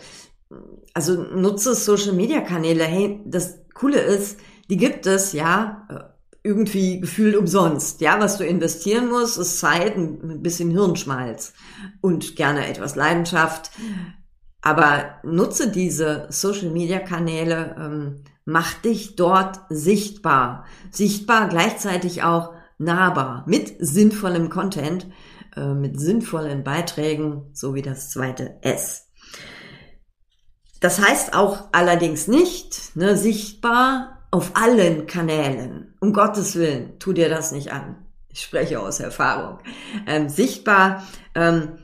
Also 0.94 1.14
nutze 1.14 1.74
Social-Media-Kanäle. 1.74 2.84
Hey, 2.84 3.20
das 3.24 3.58
Coole 3.74 4.00
ist, 4.00 4.38
die 4.70 4.76
gibt 4.76 5.06
es 5.06 5.32
ja 5.32 5.86
äh, 5.90 6.48
irgendwie 6.48 7.00
gefühlt 7.00 7.36
umsonst. 7.36 8.00
Ja, 8.00 8.20
was 8.20 8.38
du 8.38 8.44
investieren 8.44 9.08
musst, 9.08 9.38
ist 9.38 9.58
Zeit, 9.58 9.96
ein 9.96 10.42
bisschen 10.42 10.70
Hirnschmalz 10.70 11.54
und 12.00 12.36
gerne 12.36 12.68
etwas 12.68 12.94
Leidenschaft. 12.94 13.72
Aber 14.62 15.16
nutze 15.24 15.70
diese 15.70 16.26
Social-Media-Kanäle, 16.30 17.76
ähm, 17.78 18.24
mach 18.44 18.74
dich 18.74 19.16
dort 19.16 19.60
sichtbar. 19.70 20.64
Sichtbar 20.90 21.48
gleichzeitig 21.48 22.22
auch 22.22 22.52
nahbar 22.78 23.44
mit 23.46 23.74
sinnvollem 23.78 24.50
Content 24.50 25.06
äh, 25.56 25.74
mit 25.74 25.98
sinnvollen 25.98 26.64
Beiträgen, 26.64 27.50
so 27.52 27.74
wie 27.74 27.82
das 27.82 28.10
zweite 28.10 28.62
S. 28.62 29.08
Das 30.80 31.00
heißt 31.00 31.34
auch 31.34 31.68
allerdings 31.72 32.28
nicht 32.28 32.94
ne, 32.96 33.16
sichtbar 33.16 34.26
auf 34.30 34.52
allen 34.54 35.06
Kanälen. 35.06 35.94
Um 36.00 36.12
Gottes 36.12 36.56
Willen, 36.56 36.98
tu 36.98 37.12
dir 37.12 37.28
das 37.28 37.52
nicht 37.52 37.72
an. 37.72 38.06
Ich 38.28 38.42
spreche 38.42 38.80
aus 38.80 39.00
Erfahrung. 39.00 39.58
Ähm, 40.06 40.28
sichtbar 40.28 41.02
ähm, 41.34 41.78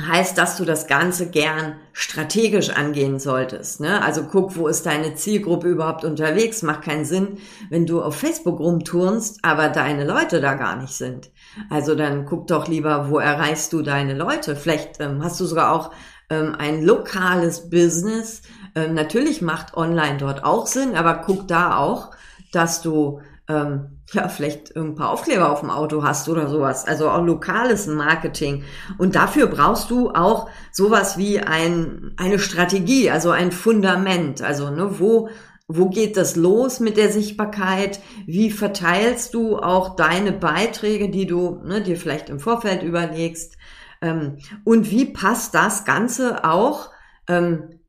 heißt, 0.00 0.36
dass 0.36 0.56
du 0.56 0.64
das 0.64 0.86
Ganze 0.86 1.30
gern 1.30 1.76
strategisch 1.92 2.70
angehen 2.70 3.18
solltest. 3.18 3.80
Ne? 3.80 4.02
Also 4.02 4.24
guck, 4.24 4.56
wo 4.56 4.68
ist 4.68 4.84
deine 4.84 5.14
Zielgruppe 5.14 5.68
überhaupt 5.68 6.04
unterwegs? 6.04 6.62
Macht 6.62 6.82
keinen 6.82 7.04
Sinn, 7.04 7.38
wenn 7.70 7.86
du 7.86 8.02
auf 8.02 8.16
Facebook 8.16 8.60
rumturnst, 8.60 9.38
aber 9.42 9.68
deine 9.68 10.04
Leute 10.04 10.40
da 10.40 10.54
gar 10.54 10.76
nicht 10.76 10.92
sind. 10.92 11.30
Also 11.70 11.94
dann 11.94 12.26
guck 12.26 12.46
doch 12.46 12.68
lieber, 12.68 13.10
wo 13.10 13.18
erreichst 13.18 13.72
du 13.72 13.82
deine 13.82 14.14
Leute? 14.14 14.54
Vielleicht 14.54 15.00
ähm, 15.00 15.24
hast 15.24 15.40
du 15.40 15.46
sogar 15.46 15.72
auch 15.72 15.92
ähm, 16.28 16.54
ein 16.58 16.82
lokales 16.82 17.70
Business. 17.70 18.42
Ähm, 18.74 18.94
natürlich 18.94 19.40
macht 19.40 19.74
online 19.74 20.18
dort 20.18 20.44
auch 20.44 20.66
Sinn, 20.66 20.94
aber 20.94 21.22
guck 21.24 21.48
da 21.48 21.78
auch, 21.78 22.10
dass 22.52 22.82
du 22.82 23.20
ähm, 23.48 23.95
ja 24.12 24.28
vielleicht 24.28 24.76
ein 24.76 24.94
paar 24.94 25.10
Aufkleber 25.10 25.50
auf 25.50 25.60
dem 25.60 25.70
Auto 25.70 26.02
hast 26.02 26.28
oder 26.28 26.48
sowas. 26.48 26.86
Also 26.86 27.10
auch 27.10 27.24
lokales 27.24 27.86
Marketing. 27.86 28.64
Und 28.98 29.16
dafür 29.16 29.46
brauchst 29.46 29.90
du 29.90 30.10
auch 30.10 30.48
sowas 30.72 31.18
wie 31.18 31.40
ein, 31.40 32.12
eine 32.16 32.38
Strategie, 32.38 33.10
also 33.10 33.30
ein 33.30 33.52
Fundament. 33.52 34.42
Also 34.42 34.70
ne, 34.70 34.98
wo 34.98 35.28
wo 35.68 35.88
geht 35.88 36.16
das 36.16 36.36
los 36.36 36.78
mit 36.78 36.96
der 36.96 37.10
Sichtbarkeit? 37.10 37.98
Wie 38.24 38.52
verteilst 38.52 39.34
du 39.34 39.58
auch 39.58 39.96
deine 39.96 40.30
Beiträge, 40.30 41.10
die 41.10 41.26
du 41.26 41.60
ne, 41.64 41.82
dir 41.82 41.96
vielleicht 41.96 42.28
im 42.28 42.38
Vorfeld 42.38 42.84
überlegst? 42.84 43.56
Ähm, 44.00 44.38
und 44.64 44.90
wie 44.92 45.06
passt 45.06 45.54
das 45.54 45.84
Ganze 45.84 46.44
auch 46.44 46.90
ähm, 47.26 47.80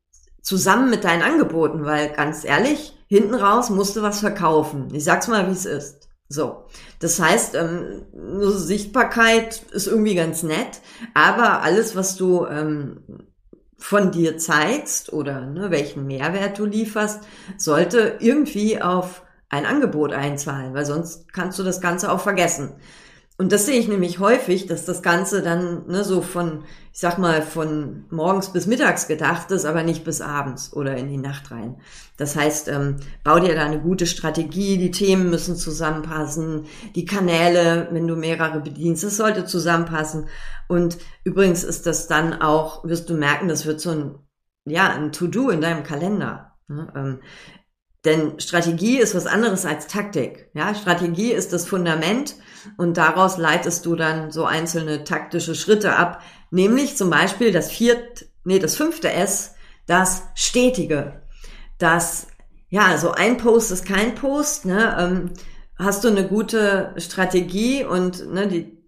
zusammen 0.42 0.90
mit 0.90 1.04
deinen 1.04 1.22
Angeboten? 1.22 1.84
Weil 1.84 2.10
ganz 2.10 2.44
ehrlich, 2.44 2.98
hinten 3.06 3.34
raus 3.34 3.70
musst 3.70 3.94
du 3.94 4.02
was 4.02 4.20
verkaufen. 4.20 4.88
Ich 4.92 5.04
sag's 5.04 5.28
mal, 5.28 5.46
wie 5.46 5.52
es 5.52 5.64
ist. 5.64 5.97
So, 6.28 6.66
das 6.98 7.20
heißt, 7.20 7.54
ähm, 7.54 8.02
Sichtbarkeit 8.12 9.62
ist 9.72 9.86
irgendwie 9.86 10.14
ganz 10.14 10.42
nett, 10.42 10.80
aber 11.14 11.62
alles, 11.62 11.96
was 11.96 12.16
du 12.16 12.44
ähm, 12.46 13.02
von 13.78 14.10
dir 14.10 14.36
zeigst 14.36 15.12
oder 15.12 15.46
ne, 15.46 15.70
welchen 15.70 16.06
Mehrwert 16.06 16.58
du 16.58 16.66
lieferst, 16.66 17.20
sollte 17.56 18.16
irgendwie 18.18 18.82
auf 18.82 19.22
ein 19.48 19.64
Angebot 19.64 20.12
einzahlen, 20.12 20.74
weil 20.74 20.84
sonst 20.84 21.32
kannst 21.32 21.58
du 21.58 21.62
das 21.62 21.80
Ganze 21.80 22.12
auch 22.12 22.20
vergessen. 22.20 22.74
Und 23.40 23.52
das 23.52 23.66
sehe 23.66 23.78
ich 23.78 23.86
nämlich 23.86 24.18
häufig, 24.18 24.66
dass 24.66 24.84
das 24.84 25.00
Ganze 25.00 25.42
dann 25.42 25.86
ne, 25.86 26.02
so 26.02 26.22
von, 26.22 26.64
ich 26.92 26.98
sag 26.98 27.18
mal, 27.18 27.40
von 27.40 28.04
morgens 28.10 28.52
bis 28.52 28.66
mittags 28.66 29.06
gedacht 29.06 29.52
ist, 29.52 29.64
aber 29.64 29.84
nicht 29.84 30.02
bis 30.02 30.20
abends 30.20 30.72
oder 30.72 30.96
in 30.96 31.08
die 31.08 31.18
Nacht 31.18 31.52
rein. 31.52 31.80
Das 32.16 32.34
heißt, 32.34 32.66
ähm, 32.66 32.96
bau 33.22 33.38
dir 33.38 33.54
da 33.54 33.64
eine 33.64 33.80
gute 33.80 34.06
Strategie, 34.06 34.76
die 34.76 34.90
Themen 34.90 35.30
müssen 35.30 35.54
zusammenpassen, 35.54 36.66
die 36.96 37.04
Kanäle, 37.04 37.86
wenn 37.92 38.08
du 38.08 38.16
mehrere 38.16 38.58
bedienst, 38.58 39.04
das 39.04 39.16
sollte 39.16 39.44
zusammenpassen. 39.44 40.26
Und 40.66 40.98
übrigens 41.22 41.62
ist 41.62 41.86
das 41.86 42.08
dann 42.08 42.42
auch, 42.42 42.84
wirst 42.84 43.08
du 43.08 43.14
merken, 43.14 43.46
das 43.46 43.66
wird 43.66 43.80
so 43.80 43.90
ein, 43.90 44.18
ja, 44.64 44.88
ein 44.88 45.12
To-Do 45.12 45.50
in 45.50 45.60
deinem 45.60 45.84
Kalender. 45.84 46.56
Ne? 46.66 46.92
Ähm, 46.96 47.20
denn 48.04 48.40
Strategie 48.40 48.98
ist 48.98 49.14
was 49.14 49.26
anderes 49.26 49.64
als 49.64 49.86
Taktik. 49.86 50.50
Ja, 50.54 50.74
Strategie 50.74 51.30
ist 51.30 51.52
das 51.52 51.68
Fundament 51.68 52.34
und 52.76 52.96
daraus 52.96 53.38
leitest 53.38 53.86
du 53.86 53.96
dann 53.96 54.30
so 54.30 54.44
einzelne 54.44 55.04
taktische 55.04 55.54
Schritte 55.54 55.96
ab, 55.96 56.22
nämlich 56.50 56.96
zum 56.96 57.10
Beispiel 57.10 57.52
das 57.52 57.70
vierte, 57.70 58.26
nee, 58.44 58.58
das 58.58 58.76
fünfte 58.76 59.12
S, 59.12 59.54
das 59.86 60.22
Stetige. 60.34 61.22
Das, 61.78 62.28
ja, 62.68 62.98
so 62.98 63.12
ein 63.12 63.36
Post 63.36 63.70
ist 63.70 63.86
kein 63.86 64.14
Post, 64.14 64.64
ne, 64.64 64.96
ähm, 64.98 65.30
hast 65.76 66.04
du 66.04 66.08
eine 66.08 66.26
gute 66.26 66.94
Strategie 66.96 67.84
und 67.84 68.32
ne, 68.32 68.48
die, 68.48 68.78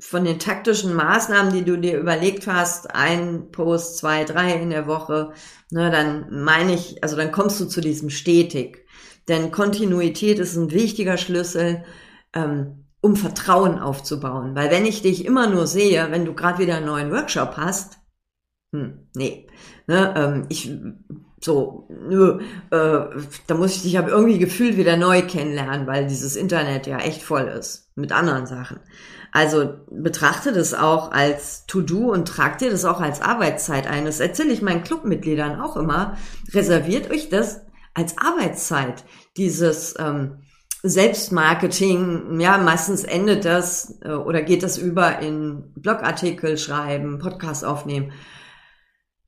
von 0.00 0.24
den 0.24 0.38
taktischen 0.38 0.94
Maßnahmen, 0.94 1.52
die 1.52 1.64
du 1.64 1.76
dir 1.76 1.98
überlegt 1.98 2.46
hast, 2.46 2.94
ein 2.94 3.50
Post, 3.50 3.98
zwei, 3.98 4.24
drei 4.24 4.54
in 4.54 4.70
der 4.70 4.86
Woche, 4.86 5.32
ne, 5.70 5.90
dann 5.90 6.42
meine 6.44 6.74
ich, 6.74 7.02
also 7.02 7.16
dann 7.16 7.32
kommst 7.32 7.60
du 7.60 7.66
zu 7.66 7.80
diesem 7.80 8.10
stetig. 8.10 8.86
Denn 9.28 9.50
Kontinuität 9.50 10.38
ist 10.38 10.56
ein 10.56 10.70
wichtiger 10.70 11.18
Schlüssel. 11.18 11.84
Ähm, 12.32 12.87
um 13.08 13.16
Vertrauen 13.16 13.78
aufzubauen. 13.78 14.54
Weil 14.54 14.70
wenn 14.70 14.84
ich 14.84 15.02
dich 15.02 15.24
immer 15.24 15.48
nur 15.48 15.66
sehe, 15.66 16.10
wenn 16.10 16.24
du 16.24 16.34
gerade 16.34 16.58
wieder 16.58 16.76
einen 16.76 16.86
neuen 16.86 17.10
Workshop 17.10 17.56
hast, 17.56 17.98
hm, 18.72 19.08
nee, 19.16 19.46
ne, 19.86 20.14
ähm, 20.16 20.46
ich 20.50 20.70
so, 21.40 21.88
nö, 21.88 22.40
äh, 22.70 23.20
da 23.46 23.54
muss 23.54 23.76
ich 23.76 23.82
dich 23.82 23.98
aber 23.98 24.08
irgendwie 24.08 24.38
gefühlt 24.38 24.76
wieder 24.76 24.96
neu 24.96 25.22
kennenlernen, 25.22 25.86
weil 25.86 26.06
dieses 26.06 26.36
Internet 26.36 26.86
ja 26.86 26.98
echt 26.98 27.22
voll 27.22 27.44
ist 27.44 27.90
mit 27.94 28.12
anderen 28.12 28.46
Sachen. 28.46 28.80
Also 29.30 29.76
betrachte 29.90 30.52
das 30.52 30.74
auch 30.74 31.12
als 31.12 31.64
To-Do 31.66 32.12
und 32.12 32.26
trag 32.26 32.58
dir 32.58 32.70
das 32.70 32.84
auch 32.84 33.00
als 33.00 33.22
Arbeitszeit 33.22 33.86
ein. 33.86 34.04
Das 34.04 34.20
erzähle 34.20 34.52
ich 34.52 34.62
meinen 34.62 34.82
Clubmitgliedern 34.82 35.60
auch 35.60 35.76
immer. 35.76 36.16
Reserviert 36.52 37.10
euch 37.10 37.28
das 37.28 37.62
als 37.94 38.18
Arbeitszeit. 38.18 39.04
Dieses 39.36 39.94
ähm, 39.98 40.42
Selbstmarketing, 40.82 42.38
ja, 42.40 42.58
meistens 42.58 43.04
endet 43.04 43.44
das 43.44 43.98
äh, 44.02 44.10
oder 44.10 44.42
geht 44.42 44.62
das 44.62 44.78
über 44.78 45.18
in 45.18 45.72
Blogartikel 45.74 46.56
schreiben, 46.56 47.18
Podcast 47.18 47.64
aufnehmen, 47.64 48.12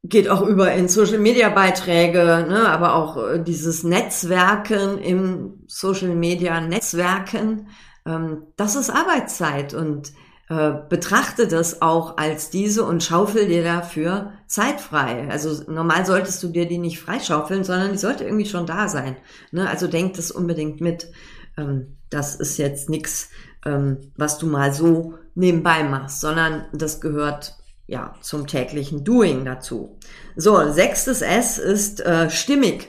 geht 0.04 0.28
auch 0.28 0.42
über 0.42 0.73
in 0.73 0.88
Social 0.88 1.19
Media 1.19 1.49
Beiträge, 1.49 2.47
ne, 2.49 2.69
aber 2.69 2.95
auch 2.95 3.16
äh, 3.16 3.42
dieses 3.42 3.83
Netzwerken 3.83 4.99
im 4.99 5.64
Social 5.66 6.14
Media 6.14 6.61
Netzwerken, 6.61 7.69
ähm, 8.07 8.45
das 8.57 8.76
ist 8.76 8.90
Arbeitszeit 8.90 9.75
und 9.75 10.12
äh, 10.50 10.73
betrachte 10.88 11.47
das 11.47 11.80
auch 11.80 12.16
als 12.16 12.50
diese 12.50 12.85
und 12.85 13.04
schaufel 13.04 13.47
dir 13.47 13.62
dafür 13.62 14.33
Zeit 14.47 14.80
frei. 14.80 15.28
Also 15.30 15.62
normal 15.71 16.04
solltest 16.07 16.42
du 16.42 16.49
dir 16.49 16.66
die 16.66 16.78
nicht 16.78 16.99
freischaufeln, 16.99 17.62
sondern 17.62 17.92
die 17.92 17.99
sollte 17.99 18.25
irgendwie 18.25 18.47
schon 18.47 18.66
da 18.66 18.88
sein. 18.88 19.16
Ne? 19.52 19.69
Also 19.69 19.87
denk 19.87 20.14
das 20.14 20.30
unbedingt 20.33 20.80
mit. 20.80 21.12
Ähm, 21.57 21.97
das 22.11 22.35
ist 22.37 22.59
jetzt 22.59 22.90
nichts, 22.90 23.30
ähm, 23.64 24.12
was 24.16 24.38
du 24.38 24.47
mal 24.47 24.73
so 24.73 25.14
nebenbei 25.35 25.85
machst, 25.85 26.21
sondern 26.21 26.64
das 26.73 27.00
gehört 27.00 27.54
ja 27.87 28.14
zum 28.21 28.47
täglichen 28.47 29.04
Doing 29.04 29.45
dazu. 29.45 29.99
So, 30.37 30.71
sechstes 30.71 31.23
S 31.23 31.59
ist 31.59 32.00
äh, 32.00 32.30
stimmig. 32.30 32.88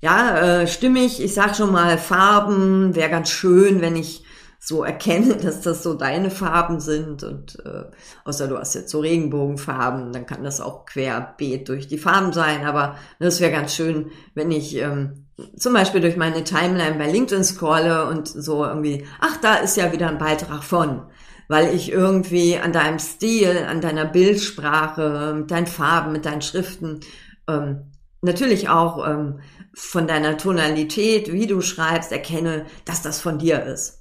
Ja, 0.00 0.38
äh, 0.62 0.66
stimmig, 0.66 1.22
ich 1.22 1.34
sag 1.34 1.54
schon 1.54 1.72
mal, 1.72 1.98
Farben 1.98 2.94
wäre 2.94 3.10
ganz 3.10 3.28
schön, 3.28 3.82
wenn 3.82 3.96
ich 3.96 4.24
so 4.60 4.84
erkenne, 4.84 5.36
dass 5.42 5.62
das 5.62 5.82
so 5.82 5.94
deine 5.94 6.30
Farben 6.30 6.78
sind. 6.78 7.24
Und 7.24 7.58
äh, 7.64 7.84
außer 8.24 8.46
du 8.46 8.58
hast 8.58 8.74
jetzt 8.74 8.90
so 8.90 9.00
Regenbogenfarben, 9.00 10.12
dann 10.12 10.26
kann 10.26 10.44
das 10.44 10.60
auch 10.60 10.86
querbeet 10.86 11.68
durch 11.68 11.88
die 11.88 11.98
Farben 11.98 12.32
sein, 12.32 12.64
aber 12.64 12.96
das 13.18 13.40
wäre 13.40 13.50
ganz 13.50 13.74
schön, 13.74 14.10
wenn 14.34 14.52
ich 14.52 14.76
ähm, 14.76 15.26
zum 15.56 15.72
Beispiel 15.72 16.02
durch 16.02 16.18
meine 16.18 16.44
Timeline 16.44 16.98
bei 16.98 17.10
LinkedIn 17.10 17.44
scrolle 17.44 18.06
und 18.06 18.28
so 18.28 18.64
irgendwie, 18.64 19.06
ach, 19.20 19.38
da 19.38 19.54
ist 19.54 19.76
ja 19.76 19.90
wieder 19.90 20.08
ein 20.08 20.18
Beitrag 20.18 20.62
von, 20.62 21.02
weil 21.48 21.74
ich 21.74 21.90
irgendwie 21.90 22.58
an 22.58 22.72
deinem 22.74 22.98
Stil, 22.98 23.64
an 23.66 23.80
deiner 23.80 24.04
Bildsprache, 24.04 25.34
mit 25.38 25.50
deinen 25.50 25.66
Farben, 25.66 26.12
mit 26.12 26.26
deinen 26.26 26.42
Schriften, 26.42 27.00
ähm, 27.48 27.90
natürlich 28.20 28.68
auch 28.68 29.08
ähm, 29.08 29.40
von 29.72 30.06
deiner 30.06 30.36
Tonalität, 30.36 31.32
wie 31.32 31.46
du 31.46 31.62
schreibst, 31.62 32.12
erkenne, 32.12 32.66
dass 32.84 33.00
das 33.00 33.20
von 33.20 33.38
dir 33.38 33.64
ist. 33.64 33.99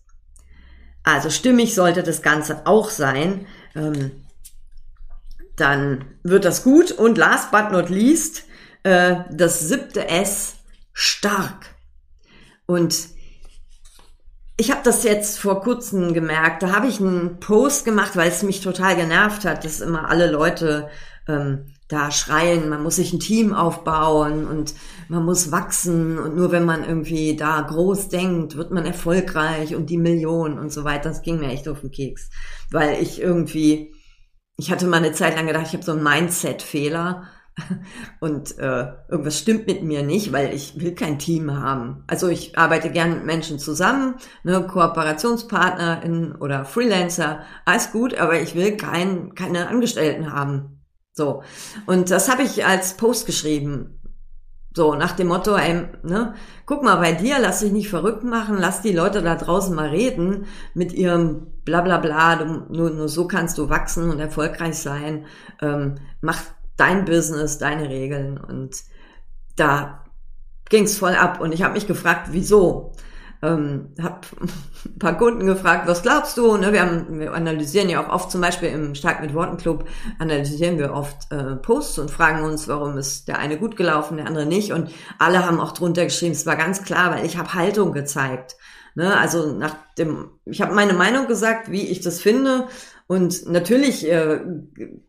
Also 1.04 1.30
stimmig 1.30 1.76
sollte 1.76 2.04
das 2.04 2.22
Ganze 2.22 2.66
auch 2.66 2.90
sein. 2.90 3.48
Ähm, 3.76 4.12
dann 5.56 6.06
wird 6.24 6.46
das 6.46 6.64
gut. 6.64 6.92
Und 6.92 7.18
last 7.18 7.52
but 7.52 7.72
not 7.72 7.90
least, 7.90 8.44
äh, 8.84 9.18
das 9.32 9.60
siebte 9.60 10.08
S 10.08 10.56
stark. 10.94 11.76
Und 12.66 13.10
ich 14.58 14.72
habe 14.72 14.82
das 14.84 15.04
jetzt 15.04 15.40
vor 15.40 15.62
kurzem 15.62 16.14
gemerkt. 16.14 16.64
Da 16.64 16.74
habe 16.74 16.88
ich 16.88 17.00
einen 17.00 17.40
Post 17.40 17.86
gemacht, 17.86 18.16
weil 18.16 18.30
es 18.30 18.44
mich 18.44 18.62
total 18.62 18.96
genervt 18.96 19.46
hat, 19.46 19.64
dass 19.64 19.80
immer 19.80 20.10
alle 20.10 20.30
Leute 20.30 20.90
ähm, 21.30 21.68
da 21.88 22.12
schreien, 22.12 22.70
man 22.70 22.84
muss 22.84 22.98
sich 22.98 23.14
ein 23.14 23.20
Team 23.20 23.54
aufbauen 23.54 24.48
und 24.48 24.76
man 25.08 25.26
muss 25.26 25.52
wachsen 25.52 26.20
und 26.20 26.36
nur 26.36 26.52
wenn 26.52 26.66
man 26.66 26.84
irgendwie 26.84 27.36
da 27.36 27.62
groß 27.62 28.10
denkt, 28.10 28.58
wird 28.58 28.72
man 28.72 28.86
erfolgreich 28.86 29.76
und 29.76 29.90
die 29.90 29.98
Millionen 29.98 30.60
und 30.60 30.72
so 30.72 30.84
weiter. 30.84 31.10
Das 31.10 31.24
ging 31.24 31.40
mir 31.40 31.50
echt 31.50 31.68
auf 31.68 31.82
den 31.82 31.92
Keks, 31.92 32.30
weil 32.72 33.02
ich 33.02 33.22
irgendwie, 33.22 33.94
ich 34.58 34.72
hatte 34.72 34.86
mal 34.86 34.98
eine 34.98 35.14
Zeit 35.14 35.36
lang 35.36 35.48
gedacht, 35.48 35.66
ich 35.68 35.74
habe 35.74 35.84
so 35.84 35.94
einen 35.94 36.04
Mindset-Fehler 36.04 37.24
und 38.20 38.58
äh, 38.60 38.86
irgendwas 39.10 39.40
stimmt 39.40 39.66
mit 39.66 39.84
mir 39.84 40.04
nicht, 40.04 40.32
weil 40.32 40.54
ich 40.54 40.80
will 40.80 40.94
kein 40.94 41.18
Team 41.18 41.60
haben. 41.60 42.04
Also 42.06 42.28
ich 42.28 42.56
arbeite 42.56 42.92
gern 42.92 43.16
mit 43.16 43.26
Menschen 43.26 43.58
zusammen, 43.58 44.16
ne, 44.44 44.62
KooperationspartnerInnen 44.62 46.36
oder 46.36 46.66
Freelancer, 46.66 47.42
alles 47.66 47.92
gut, 47.92 48.14
aber 48.14 48.40
ich 48.40 48.54
will 48.54 48.78
kein, 48.78 49.34
keine 49.34 49.70
Angestellten 49.70 50.32
haben. 50.32 50.79
So. 51.20 51.44
Und 51.86 52.12
das 52.12 52.30
habe 52.30 52.44
ich 52.44 52.66
als 52.66 52.96
Post 52.96 53.26
geschrieben. 53.26 54.00
So, 54.74 54.96
nach 54.96 55.12
dem 55.12 55.28
Motto, 55.28 55.58
ey, 55.58 55.88
ne, 56.04 56.34
guck 56.66 56.82
mal 56.82 56.96
bei 56.96 57.12
dir, 57.12 57.40
lass 57.40 57.60
dich 57.60 57.74
nicht 57.74 57.90
verrückt 57.90 58.24
machen, 58.24 58.58
lass 58.58 58.82
die 58.82 58.94
Leute 58.94 59.22
da 59.22 59.36
draußen 59.36 59.76
mal 59.76 59.90
reden 59.90 60.46
mit 60.74 60.94
ihrem 60.94 61.48
bla 61.66 61.82
bla 61.82 61.98
bla, 61.98 62.46
nur, 62.46 62.92
nur 62.92 63.10
so 63.10 63.28
kannst 63.28 63.58
du 63.58 63.68
wachsen 63.68 64.10
und 64.10 64.22
erfolgreich 64.22 64.78
sein. 64.78 65.26
Ähm, 65.62 65.96
mach 66.22 66.40
dein 66.78 67.04
Business, 67.04 67.58
deine 67.58 67.90
Regeln 67.90 68.38
und 68.38 68.78
da 69.58 70.06
ging's 70.70 70.98
voll 70.98 71.16
ab 71.16 71.42
und 71.42 71.52
ich 71.52 71.64
habe 71.64 71.74
mich 71.74 71.88
gefragt, 71.88 72.30
wieso? 72.32 72.94
Ähm, 73.42 73.94
habe 74.02 74.20
ein 74.42 75.00
paar 75.00 75.18
Kunden 75.18 75.46
gefragt, 75.46 75.88
was 75.88 76.02
glaubst 76.02 76.38
du? 76.38 76.58
Ne, 76.58 76.74
wir, 76.74 76.82
haben, 76.82 77.20
wir 77.20 77.34
analysieren 77.34 77.90
ja 77.90 78.04
auch 78.04 78.14
oft, 78.14 78.32
zum 78.32 78.42
Beispiel 78.42 78.70
im 78.70 78.96
Stark 78.96 79.22
mit 79.22 79.34
Worten 79.34 79.58
Club, 79.58 79.86
analysieren 80.20 80.78
wir 80.78 80.94
oft 80.94 81.32
äh, 81.32 81.56
Posts 81.56 82.00
und 82.00 82.12
fragen 82.12 82.44
uns, 82.44 82.68
warum 82.68 82.98
ist 82.98 83.28
der 83.28 83.40
eine 83.40 83.58
gut 83.58 83.78
gelaufen, 83.78 84.18
der 84.18 84.28
andere 84.28 84.46
nicht. 84.46 84.74
Und 84.74 84.92
alle 85.20 85.46
haben 85.46 85.60
auch 85.60 85.72
drunter 85.72 86.04
geschrieben, 86.04 86.34
es 86.34 86.46
war 86.46 86.58
ganz 86.58 86.84
klar, 86.84 87.12
weil 87.12 87.26
ich 87.26 87.38
habe 87.38 87.54
Haltung 87.54 87.94
gezeigt. 87.94 88.58
Ne, 88.96 89.18
also 89.18 89.54
nach 89.54 89.76
dem, 89.98 90.32
ich 90.46 90.62
habe 90.62 90.74
meine 90.74 90.94
Meinung 90.94 91.28
gesagt, 91.28 91.72
wie 91.72 91.88
ich 91.88 92.02
das 92.02 92.20
finde 92.20 92.68
und 93.12 93.50
natürlich 93.50 94.08
äh, 94.08 94.40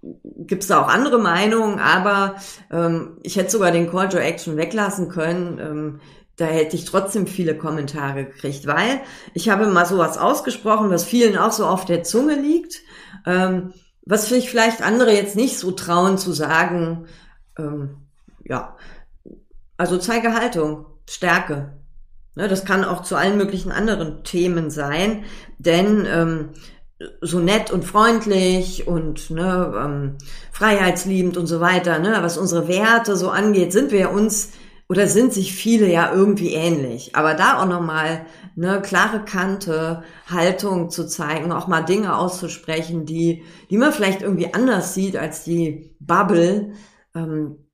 gibt 0.00 0.62
es 0.62 0.68
da 0.68 0.80
auch 0.80 0.88
andere 0.88 1.18
Meinungen, 1.18 1.78
aber 1.78 2.36
ähm, 2.70 3.18
ich 3.22 3.36
hätte 3.36 3.50
sogar 3.50 3.72
den 3.72 3.90
Call 3.90 4.08
to 4.08 4.16
Action 4.16 4.56
weglassen 4.56 5.10
können. 5.10 5.58
Ähm, 5.58 6.00
da 6.40 6.46
hätte 6.46 6.76
ich 6.76 6.84
trotzdem 6.84 7.26
viele 7.26 7.56
Kommentare 7.56 8.24
gekriegt, 8.24 8.66
weil 8.66 9.00
ich 9.34 9.48
habe 9.50 9.66
mal 9.66 9.86
sowas 9.86 10.16
ausgesprochen, 10.16 10.90
was 10.90 11.04
vielen 11.04 11.36
auch 11.36 11.52
so 11.52 11.66
auf 11.66 11.84
der 11.84 12.02
Zunge 12.02 12.34
liegt, 12.34 12.80
ähm, 13.26 13.74
was 14.06 14.28
sich 14.28 14.48
vielleicht 14.48 14.82
andere 14.82 15.12
jetzt 15.12 15.36
nicht 15.36 15.58
so 15.58 15.72
trauen 15.72 16.16
zu 16.16 16.32
sagen. 16.32 17.06
Ähm, 17.58 17.96
ja, 18.44 18.76
also 19.76 19.98
zeige 19.98 20.34
Haltung, 20.34 20.86
Stärke. 21.08 21.72
Ne, 22.36 22.48
das 22.48 22.64
kann 22.64 22.84
auch 22.84 23.02
zu 23.02 23.16
allen 23.16 23.36
möglichen 23.36 23.72
anderen 23.72 24.22
Themen 24.24 24.70
sein, 24.70 25.24
denn 25.58 26.06
ähm, 26.06 26.50
so 27.20 27.40
nett 27.40 27.70
und 27.70 27.84
freundlich 27.84 28.86
und 28.86 29.30
ne, 29.30 29.74
ähm, 29.76 30.18
freiheitsliebend 30.52 31.36
und 31.36 31.46
so 31.46 31.60
weiter, 31.60 31.98
ne, 31.98 32.18
was 32.20 32.38
unsere 32.38 32.68
Werte 32.68 33.16
so 33.16 33.30
angeht, 33.30 33.72
sind 33.72 33.90
wir 33.90 34.10
uns 34.10 34.52
oder 34.90 35.06
sind 35.06 35.32
sich 35.32 35.54
viele 35.54 35.88
ja 35.88 36.12
irgendwie 36.12 36.52
ähnlich. 36.52 37.14
Aber 37.14 37.34
da 37.34 37.62
auch 37.62 37.66
nochmal 37.66 38.26
eine 38.56 38.82
klare 38.82 39.24
Kante, 39.24 40.02
Haltung 40.28 40.90
zu 40.90 41.06
zeigen, 41.06 41.52
auch 41.52 41.68
mal 41.68 41.82
Dinge 41.82 42.18
auszusprechen, 42.18 43.06
die, 43.06 43.44
die 43.70 43.78
man 43.78 43.92
vielleicht 43.92 44.22
irgendwie 44.22 44.52
anders 44.52 44.92
sieht 44.92 45.16
als 45.16 45.44
die 45.44 45.94
Bubble. 46.00 46.72
Ähm, 47.14 47.68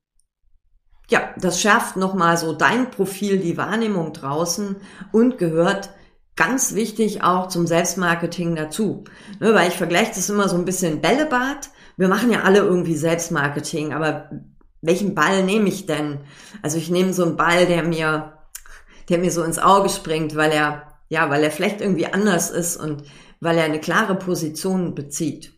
ja, 1.09 1.31
das 1.41 1.59
schärft 1.59 1.97
nochmal 1.97 2.37
so 2.37 2.53
dein 2.53 2.91
Profil, 2.91 3.39
die 3.39 3.57
Wahrnehmung 3.57 4.13
draußen 4.13 4.77
und 5.11 5.39
gehört 5.39 5.89
ganz 6.37 6.75
wichtig 6.75 7.23
auch 7.23 7.49
zum 7.49 7.67
Selbstmarketing 7.67 8.57
dazu. 8.57 9.05
Ne, 9.41 9.55
weil 9.55 9.69
ich 9.69 9.79
vergleiche 9.79 10.13
das 10.15 10.29
immer 10.29 10.51
so 10.51 10.57
ein 10.57 10.67
bisschen 10.67 11.01
Bällebad. 11.01 11.71
Wir 11.97 12.09
machen 12.09 12.31
ja 12.31 12.43
alle 12.43 12.59
irgendwie 12.59 12.95
Selbstmarketing, 12.95 13.95
aber 13.95 14.29
welchen 14.87 15.15
Ball 15.15 15.43
nehme 15.43 15.69
ich 15.69 15.87
denn? 15.87 16.21
Also 16.63 16.79
ich 16.79 16.91
nehme 16.91 17.13
so 17.13 17.25
einen 17.25 17.37
Ball, 17.37 17.67
der 17.67 17.83
mir, 17.83 18.33
der 19.09 19.19
mir 19.19 19.31
so 19.31 19.43
ins 19.43 19.59
Auge 19.59 19.89
springt, 19.89 20.37
weil 20.37 20.53
er, 20.53 20.99
ja, 21.09 21.31
weil 21.31 21.43
er 21.45 21.51
vielleicht 21.51 21.81
irgendwie 21.81 22.07
anders 22.07 22.51
ist 22.51 22.77
und 22.77 23.05
weil 23.41 23.59
er 23.59 23.65
eine 23.65 23.81
klare 23.81 24.15
Position 24.15 24.95
bezieht. 24.95 25.53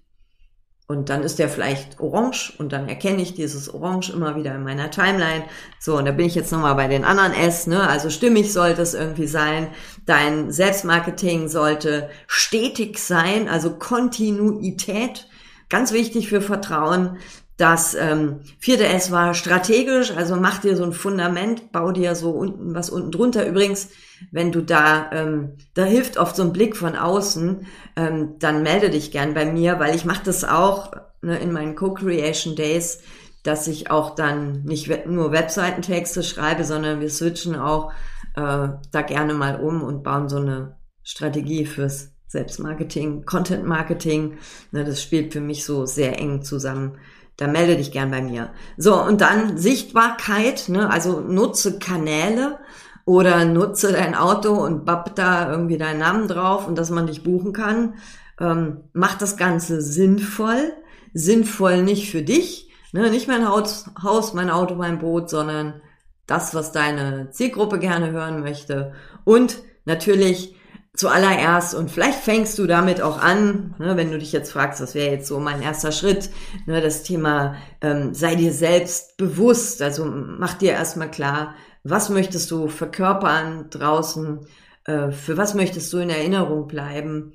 Und 0.90 1.10
dann 1.10 1.22
ist 1.22 1.38
der 1.38 1.50
vielleicht 1.50 2.00
orange 2.00 2.54
und 2.56 2.72
dann 2.72 2.88
erkenne 2.88 3.20
ich 3.20 3.34
dieses 3.34 3.72
Orange 3.72 4.10
immer 4.10 4.36
wieder 4.36 4.54
in 4.54 4.64
meiner 4.64 4.90
Timeline. 4.90 5.44
So, 5.78 5.98
und 5.98 6.06
da 6.06 6.12
bin 6.12 6.24
ich 6.24 6.34
jetzt 6.34 6.50
nochmal 6.50 6.76
bei 6.76 6.88
den 6.88 7.04
anderen 7.04 7.34
S, 7.34 7.66
ne? 7.66 7.86
Also 7.86 8.08
stimmig 8.08 8.54
sollte 8.54 8.80
es 8.80 8.94
irgendwie 8.94 9.26
sein. 9.26 9.68
Dein 10.06 10.50
Selbstmarketing 10.50 11.48
sollte 11.48 12.08
stetig 12.26 12.98
sein, 13.00 13.50
also 13.50 13.76
Kontinuität. 13.76 15.28
Ganz 15.68 15.92
wichtig 15.92 16.30
für 16.30 16.40
Vertrauen. 16.40 17.18
Das 17.58 17.96
ähm, 17.96 18.42
vierte 18.60 18.86
S 18.86 19.10
war 19.10 19.34
strategisch, 19.34 20.12
also 20.12 20.36
mach 20.36 20.58
dir 20.58 20.76
so 20.76 20.84
ein 20.84 20.92
Fundament, 20.92 21.72
bau 21.72 21.90
dir 21.90 22.14
so 22.14 22.30
unten 22.30 22.72
was 22.72 22.88
unten 22.88 23.10
drunter. 23.10 23.44
Übrigens, 23.48 23.88
wenn 24.30 24.52
du 24.52 24.62
da, 24.62 25.10
ähm, 25.12 25.56
da 25.74 25.82
hilft 25.82 26.18
oft 26.18 26.36
so 26.36 26.44
ein 26.44 26.52
Blick 26.52 26.76
von 26.76 26.94
außen, 26.94 27.66
ähm, 27.96 28.36
dann 28.38 28.62
melde 28.62 28.90
dich 28.90 29.10
gern 29.10 29.34
bei 29.34 29.44
mir, 29.44 29.80
weil 29.80 29.96
ich 29.96 30.04
mache 30.04 30.22
das 30.24 30.44
auch 30.44 30.92
ne, 31.20 31.36
in 31.38 31.50
meinen 31.50 31.74
Co-Creation 31.74 32.54
Days, 32.54 33.00
dass 33.42 33.66
ich 33.66 33.90
auch 33.90 34.14
dann 34.14 34.62
nicht 34.62 34.88
nur 35.08 35.32
Webseitentexte 35.32 36.22
schreibe, 36.22 36.62
sondern 36.62 37.00
wir 37.00 37.10
switchen 37.10 37.56
auch 37.56 37.90
äh, 38.36 38.68
da 38.92 39.02
gerne 39.04 39.34
mal 39.34 39.58
um 39.58 39.82
und 39.82 40.04
bauen 40.04 40.28
so 40.28 40.36
eine 40.36 40.76
Strategie 41.02 41.66
fürs 41.66 42.12
Selbstmarketing, 42.28 43.24
Content 43.24 43.64
Marketing. 43.64 44.38
Ne, 44.70 44.84
das 44.84 45.02
spielt 45.02 45.32
für 45.32 45.40
mich 45.40 45.64
so 45.64 45.86
sehr 45.86 46.20
eng 46.20 46.42
zusammen 46.42 46.98
da 47.38 47.46
melde 47.46 47.76
dich 47.76 47.92
gern 47.92 48.10
bei 48.10 48.20
mir. 48.20 48.50
So, 48.76 49.00
und 49.00 49.20
dann 49.22 49.56
Sichtbarkeit, 49.56 50.68
ne? 50.68 50.90
also 50.90 51.20
nutze 51.20 51.78
Kanäle 51.78 52.58
oder 53.04 53.44
nutze 53.44 53.92
dein 53.92 54.14
Auto 54.14 54.52
und 54.52 54.84
bapp 54.84 55.14
da 55.14 55.50
irgendwie 55.50 55.78
deinen 55.78 56.00
Namen 56.00 56.28
drauf 56.28 56.68
und 56.68 56.76
dass 56.76 56.90
man 56.90 57.06
dich 57.06 57.22
buchen 57.22 57.52
kann. 57.52 57.94
Ähm, 58.40 58.78
mach 58.92 59.16
das 59.16 59.36
Ganze 59.36 59.80
sinnvoll. 59.80 60.72
Sinnvoll 61.14 61.82
nicht 61.82 62.10
für 62.10 62.22
dich, 62.22 62.70
ne? 62.92 63.10
nicht 63.10 63.28
mein 63.28 63.48
Haus, 63.48 63.86
Haus, 64.02 64.34
mein 64.34 64.50
Auto, 64.50 64.74
mein 64.74 64.98
Boot, 64.98 65.30
sondern 65.30 65.80
das, 66.26 66.54
was 66.54 66.70
deine 66.70 67.30
Zielgruppe 67.30 67.78
gerne 67.78 68.10
hören 68.10 68.40
möchte. 68.40 68.92
Und 69.24 69.58
natürlich 69.86 70.54
zuallererst, 70.98 71.76
und 71.76 71.92
vielleicht 71.92 72.18
fängst 72.18 72.58
du 72.58 72.66
damit 72.66 73.00
auch 73.00 73.22
an, 73.22 73.76
ne, 73.78 73.96
wenn 73.96 74.10
du 74.10 74.18
dich 74.18 74.32
jetzt 74.32 74.50
fragst, 74.50 74.80
das 74.80 74.96
wäre 74.96 75.12
jetzt 75.12 75.28
so 75.28 75.38
mein 75.38 75.62
erster 75.62 75.92
Schritt, 75.92 76.28
ne, 76.66 76.80
das 76.80 77.04
Thema, 77.04 77.54
ähm, 77.80 78.14
sei 78.14 78.34
dir 78.34 78.52
selbst 78.52 79.16
bewusst, 79.16 79.80
also 79.80 80.04
mach 80.04 80.54
dir 80.54 80.72
erstmal 80.72 81.08
klar, 81.08 81.54
was 81.84 82.08
möchtest 82.08 82.50
du 82.50 82.66
verkörpern 82.66 83.70
draußen, 83.70 84.40
äh, 84.86 85.12
für 85.12 85.36
was 85.36 85.54
möchtest 85.54 85.92
du 85.92 85.98
in 85.98 86.10
Erinnerung 86.10 86.66
bleiben, 86.66 87.32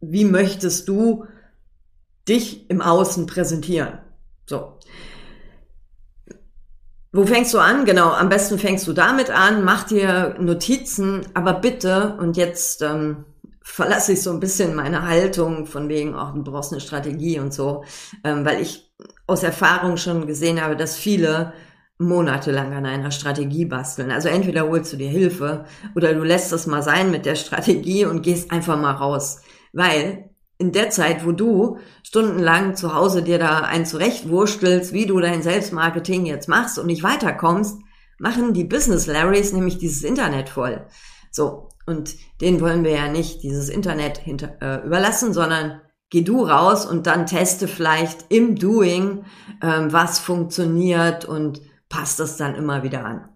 wie 0.00 0.24
möchtest 0.24 0.86
du 0.86 1.26
dich 2.28 2.70
im 2.70 2.80
Außen 2.82 3.26
präsentieren. 3.26 3.98
So. 4.46 4.78
Wo 7.12 7.26
fängst 7.26 7.52
du 7.54 7.58
an? 7.58 7.84
Genau, 7.84 8.10
am 8.10 8.28
besten 8.28 8.58
fängst 8.58 8.86
du 8.86 8.92
damit 8.92 9.30
an, 9.30 9.64
mach 9.64 9.84
dir 9.84 10.36
Notizen, 10.38 11.26
aber 11.34 11.54
bitte, 11.54 12.16
und 12.20 12.36
jetzt 12.36 12.82
ähm, 12.82 13.24
verlasse 13.62 14.12
ich 14.12 14.22
so 14.22 14.30
ein 14.30 14.38
bisschen 14.38 14.76
meine 14.76 15.06
Haltung 15.06 15.66
von 15.66 15.88
wegen, 15.88 16.14
auch 16.14 16.32
du 16.34 16.44
brauchst 16.44 16.72
eine 16.72 16.80
Strategie 16.80 17.40
und 17.40 17.52
so, 17.52 17.82
ähm, 18.22 18.44
weil 18.44 18.60
ich 18.60 18.92
aus 19.26 19.42
Erfahrung 19.42 19.96
schon 19.96 20.26
gesehen 20.28 20.62
habe, 20.62 20.76
dass 20.76 20.96
viele 20.96 21.52
monatelang 21.98 22.72
an 22.72 22.86
einer 22.86 23.10
Strategie 23.10 23.64
basteln. 23.64 24.10
Also 24.10 24.28
entweder 24.28 24.68
holst 24.68 24.92
du 24.92 24.96
dir 24.96 25.10
Hilfe 25.10 25.66
oder 25.94 26.14
du 26.14 26.22
lässt 26.22 26.52
es 26.52 26.66
mal 26.66 26.82
sein 26.82 27.10
mit 27.10 27.26
der 27.26 27.34
Strategie 27.34 28.06
und 28.06 28.22
gehst 28.22 28.52
einfach 28.52 28.78
mal 28.80 28.92
raus. 28.92 29.42
Weil 29.72 30.29
in 30.60 30.72
der 30.72 30.90
Zeit, 30.90 31.24
wo 31.24 31.32
du 31.32 31.78
stundenlang 32.02 32.76
zu 32.76 32.94
Hause 32.94 33.22
dir 33.22 33.38
da 33.38 33.60
ein 33.60 33.86
zurechtwurstelst, 33.86 34.92
wie 34.92 35.06
du 35.06 35.18
dein 35.18 35.42
Selbstmarketing 35.42 36.26
jetzt 36.26 36.48
machst 36.48 36.78
und 36.78 36.86
nicht 36.86 37.02
weiterkommst, 37.02 37.78
machen 38.18 38.52
die 38.52 38.64
Business 38.64 39.06
Larrys 39.06 39.54
nämlich 39.54 39.78
dieses 39.78 40.04
Internet 40.04 40.50
voll. 40.50 40.86
So. 41.30 41.68
Und 41.86 42.14
denen 42.42 42.60
wollen 42.60 42.84
wir 42.84 42.92
ja 42.92 43.08
nicht 43.08 43.42
dieses 43.42 43.70
Internet 43.70 44.18
hinter, 44.18 44.60
äh, 44.60 44.86
überlassen, 44.86 45.32
sondern 45.32 45.80
geh 46.10 46.20
du 46.20 46.44
raus 46.44 46.84
und 46.84 47.06
dann 47.06 47.24
teste 47.24 47.66
vielleicht 47.66 48.26
im 48.28 48.56
Doing, 48.56 49.24
ähm, 49.62 49.92
was 49.92 50.18
funktioniert 50.18 51.24
und 51.24 51.62
passt 51.88 52.20
das 52.20 52.36
dann 52.36 52.54
immer 52.54 52.82
wieder 52.82 53.04
an. 53.04 53.28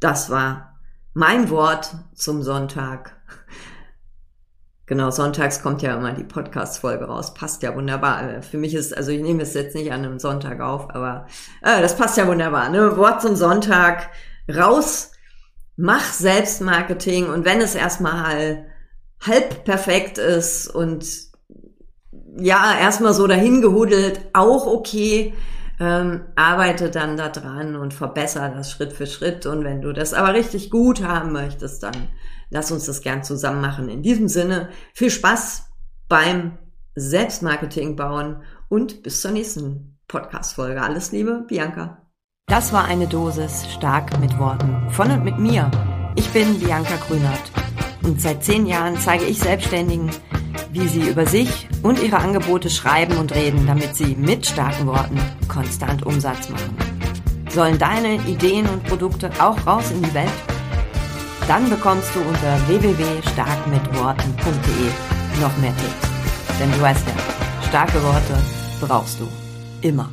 Das 0.00 0.30
war 0.30 0.80
mein 1.14 1.48
Wort 1.48 1.94
zum 2.14 2.42
Sonntag. 2.42 3.16
Genau, 4.92 5.10
sonntags 5.10 5.62
kommt 5.62 5.80
ja 5.80 5.96
immer 5.96 6.12
die 6.12 6.22
Podcast-Folge 6.22 7.06
raus. 7.06 7.32
Passt 7.32 7.62
ja 7.62 7.74
wunderbar. 7.74 8.42
Für 8.42 8.58
mich 8.58 8.74
ist, 8.74 8.94
also 8.94 9.10
ich 9.10 9.22
nehme 9.22 9.42
es 9.42 9.54
jetzt 9.54 9.74
nicht 9.74 9.90
an 9.90 10.04
einem 10.04 10.18
Sonntag 10.18 10.60
auf, 10.60 10.94
aber 10.94 11.26
äh, 11.62 11.80
das 11.80 11.96
passt 11.96 12.18
ja 12.18 12.28
wunderbar. 12.28 12.68
Ne? 12.68 12.94
Wort 12.98 13.22
zum 13.22 13.34
Sonntag. 13.34 14.10
Raus, 14.54 15.12
mach 15.78 16.12
Selbstmarketing 16.12 17.30
und 17.30 17.46
wenn 17.46 17.62
es 17.62 17.74
erstmal 17.74 18.66
halb 19.18 19.64
perfekt 19.64 20.18
ist 20.18 20.68
und 20.68 21.06
ja, 22.36 22.78
erstmal 22.78 23.14
so 23.14 23.26
dahin 23.26 23.62
gehudelt, 23.62 24.20
auch 24.34 24.66
okay. 24.66 25.32
Ähm, 25.80 26.26
arbeite 26.36 26.90
dann 26.90 27.16
da 27.16 27.30
dran 27.30 27.76
und 27.76 27.94
verbessere 27.94 28.52
das 28.54 28.70
Schritt 28.70 28.92
für 28.92 29.06
Schritt. 29.06 29.46
Und 29.46 29.64
wenn 29.64 29.80
du 29.80 29.94
das 29.94 30.12
aber 30.12 30.34
richtig 30.34 30.70
gut 30.70 31.02
haben 31.02 31.32
möchtest, 31.32 31.82
dann 31.82 32.08
Lass 32.52 32.70
uns 32.70 32.84
das 32.84 33.00
gern 33.00 33.24
zusammen 33.24 33.62
machen. 33.62 33.88
In 33.88 34.02
diesem 34.02 34.28
Sinne, 34.28 34.68
viel 34.92 35.08
Spaß 35.08 35.70
beim 36.06 36.58
Selbstmarketing 36.94 37.96
bauen 37.96 38.42
und 38.68 39.02
bis 39.02 39.22
zur 39.22 39.30
nächsten 39.30 39.98
Podcast-Folge. 40.06 40.82
Alles 40.82 41.12
Liebe, 41.12 41.46
Bianca. 41.48 42.06
Das 42.48 42.74
war 42.74 42.84
eine 42.84 43.06
Dosis 43.06 43.66
stark 43.72 44.20
mit 44.20 44.38
Worten. 44.38 44.90
Von 44.90 45.10
und 45.10 45.24
mit 45.24 45.38
mir. 45.38 45.70
Ich 46.14 46.28
bin 46.28 46.60
Bianca 46.60 46.96
Grünert. 46.96 47.50
Und 48.02 48.20
seit 48.20 48.44
zehn 48.44 48.66
Jahren 48.66 48.98
zeige 48.98 49.24
ich 49.24 49.38
Selbstständigen, 49.38 50.10
wie 50.72 50.88
sie 50.88 51.08
über 51.08 51.24
sich 51.24 51.68
und 51.82 52.02
ihre 52.02 52.18
Angebote 52.18 52.68
schreiben 52.68 53.16
und 53.16 53.34
reden, 53.34 53.66
damit 53.66 53.96
sie 53.96 54.14
mit 54.14 54.44
starken 54.44 54.86
Worten 54.86 55.18
konstant 55.48 56.04
Umsatz 56.04 56.50
machen. 56.50 56.76
Sollen 57.48 57.78
deine 57.78 58.16
Ideen 58.26 58.68
und 58.68 58.84
Produkte 58.84 59.30
auch 59.38 59.66
raus 59.66 59.90
in 59.90 60.02
die 60.02 60.12
Welt? 60.12 60.61
Dann 61.48 61.68
bekommst 61.68 62.14
du 62.14 62.20
unter 62.20 62.56
www.starkmitworten.de 62.68 65.40
noch 65.40 65.56
mehr 65.58 65.74
Tipps. 65.76 66.08
Denn 66.60 66.70
du 66.72 66.80
weißt 66.80 67.04
ja, 67.06 67.14
starke 67.68 68.02
Worte 68.02 68.38
brauchst 68.80 69.20
du 69.20 69.28
immer. 69.80 70.10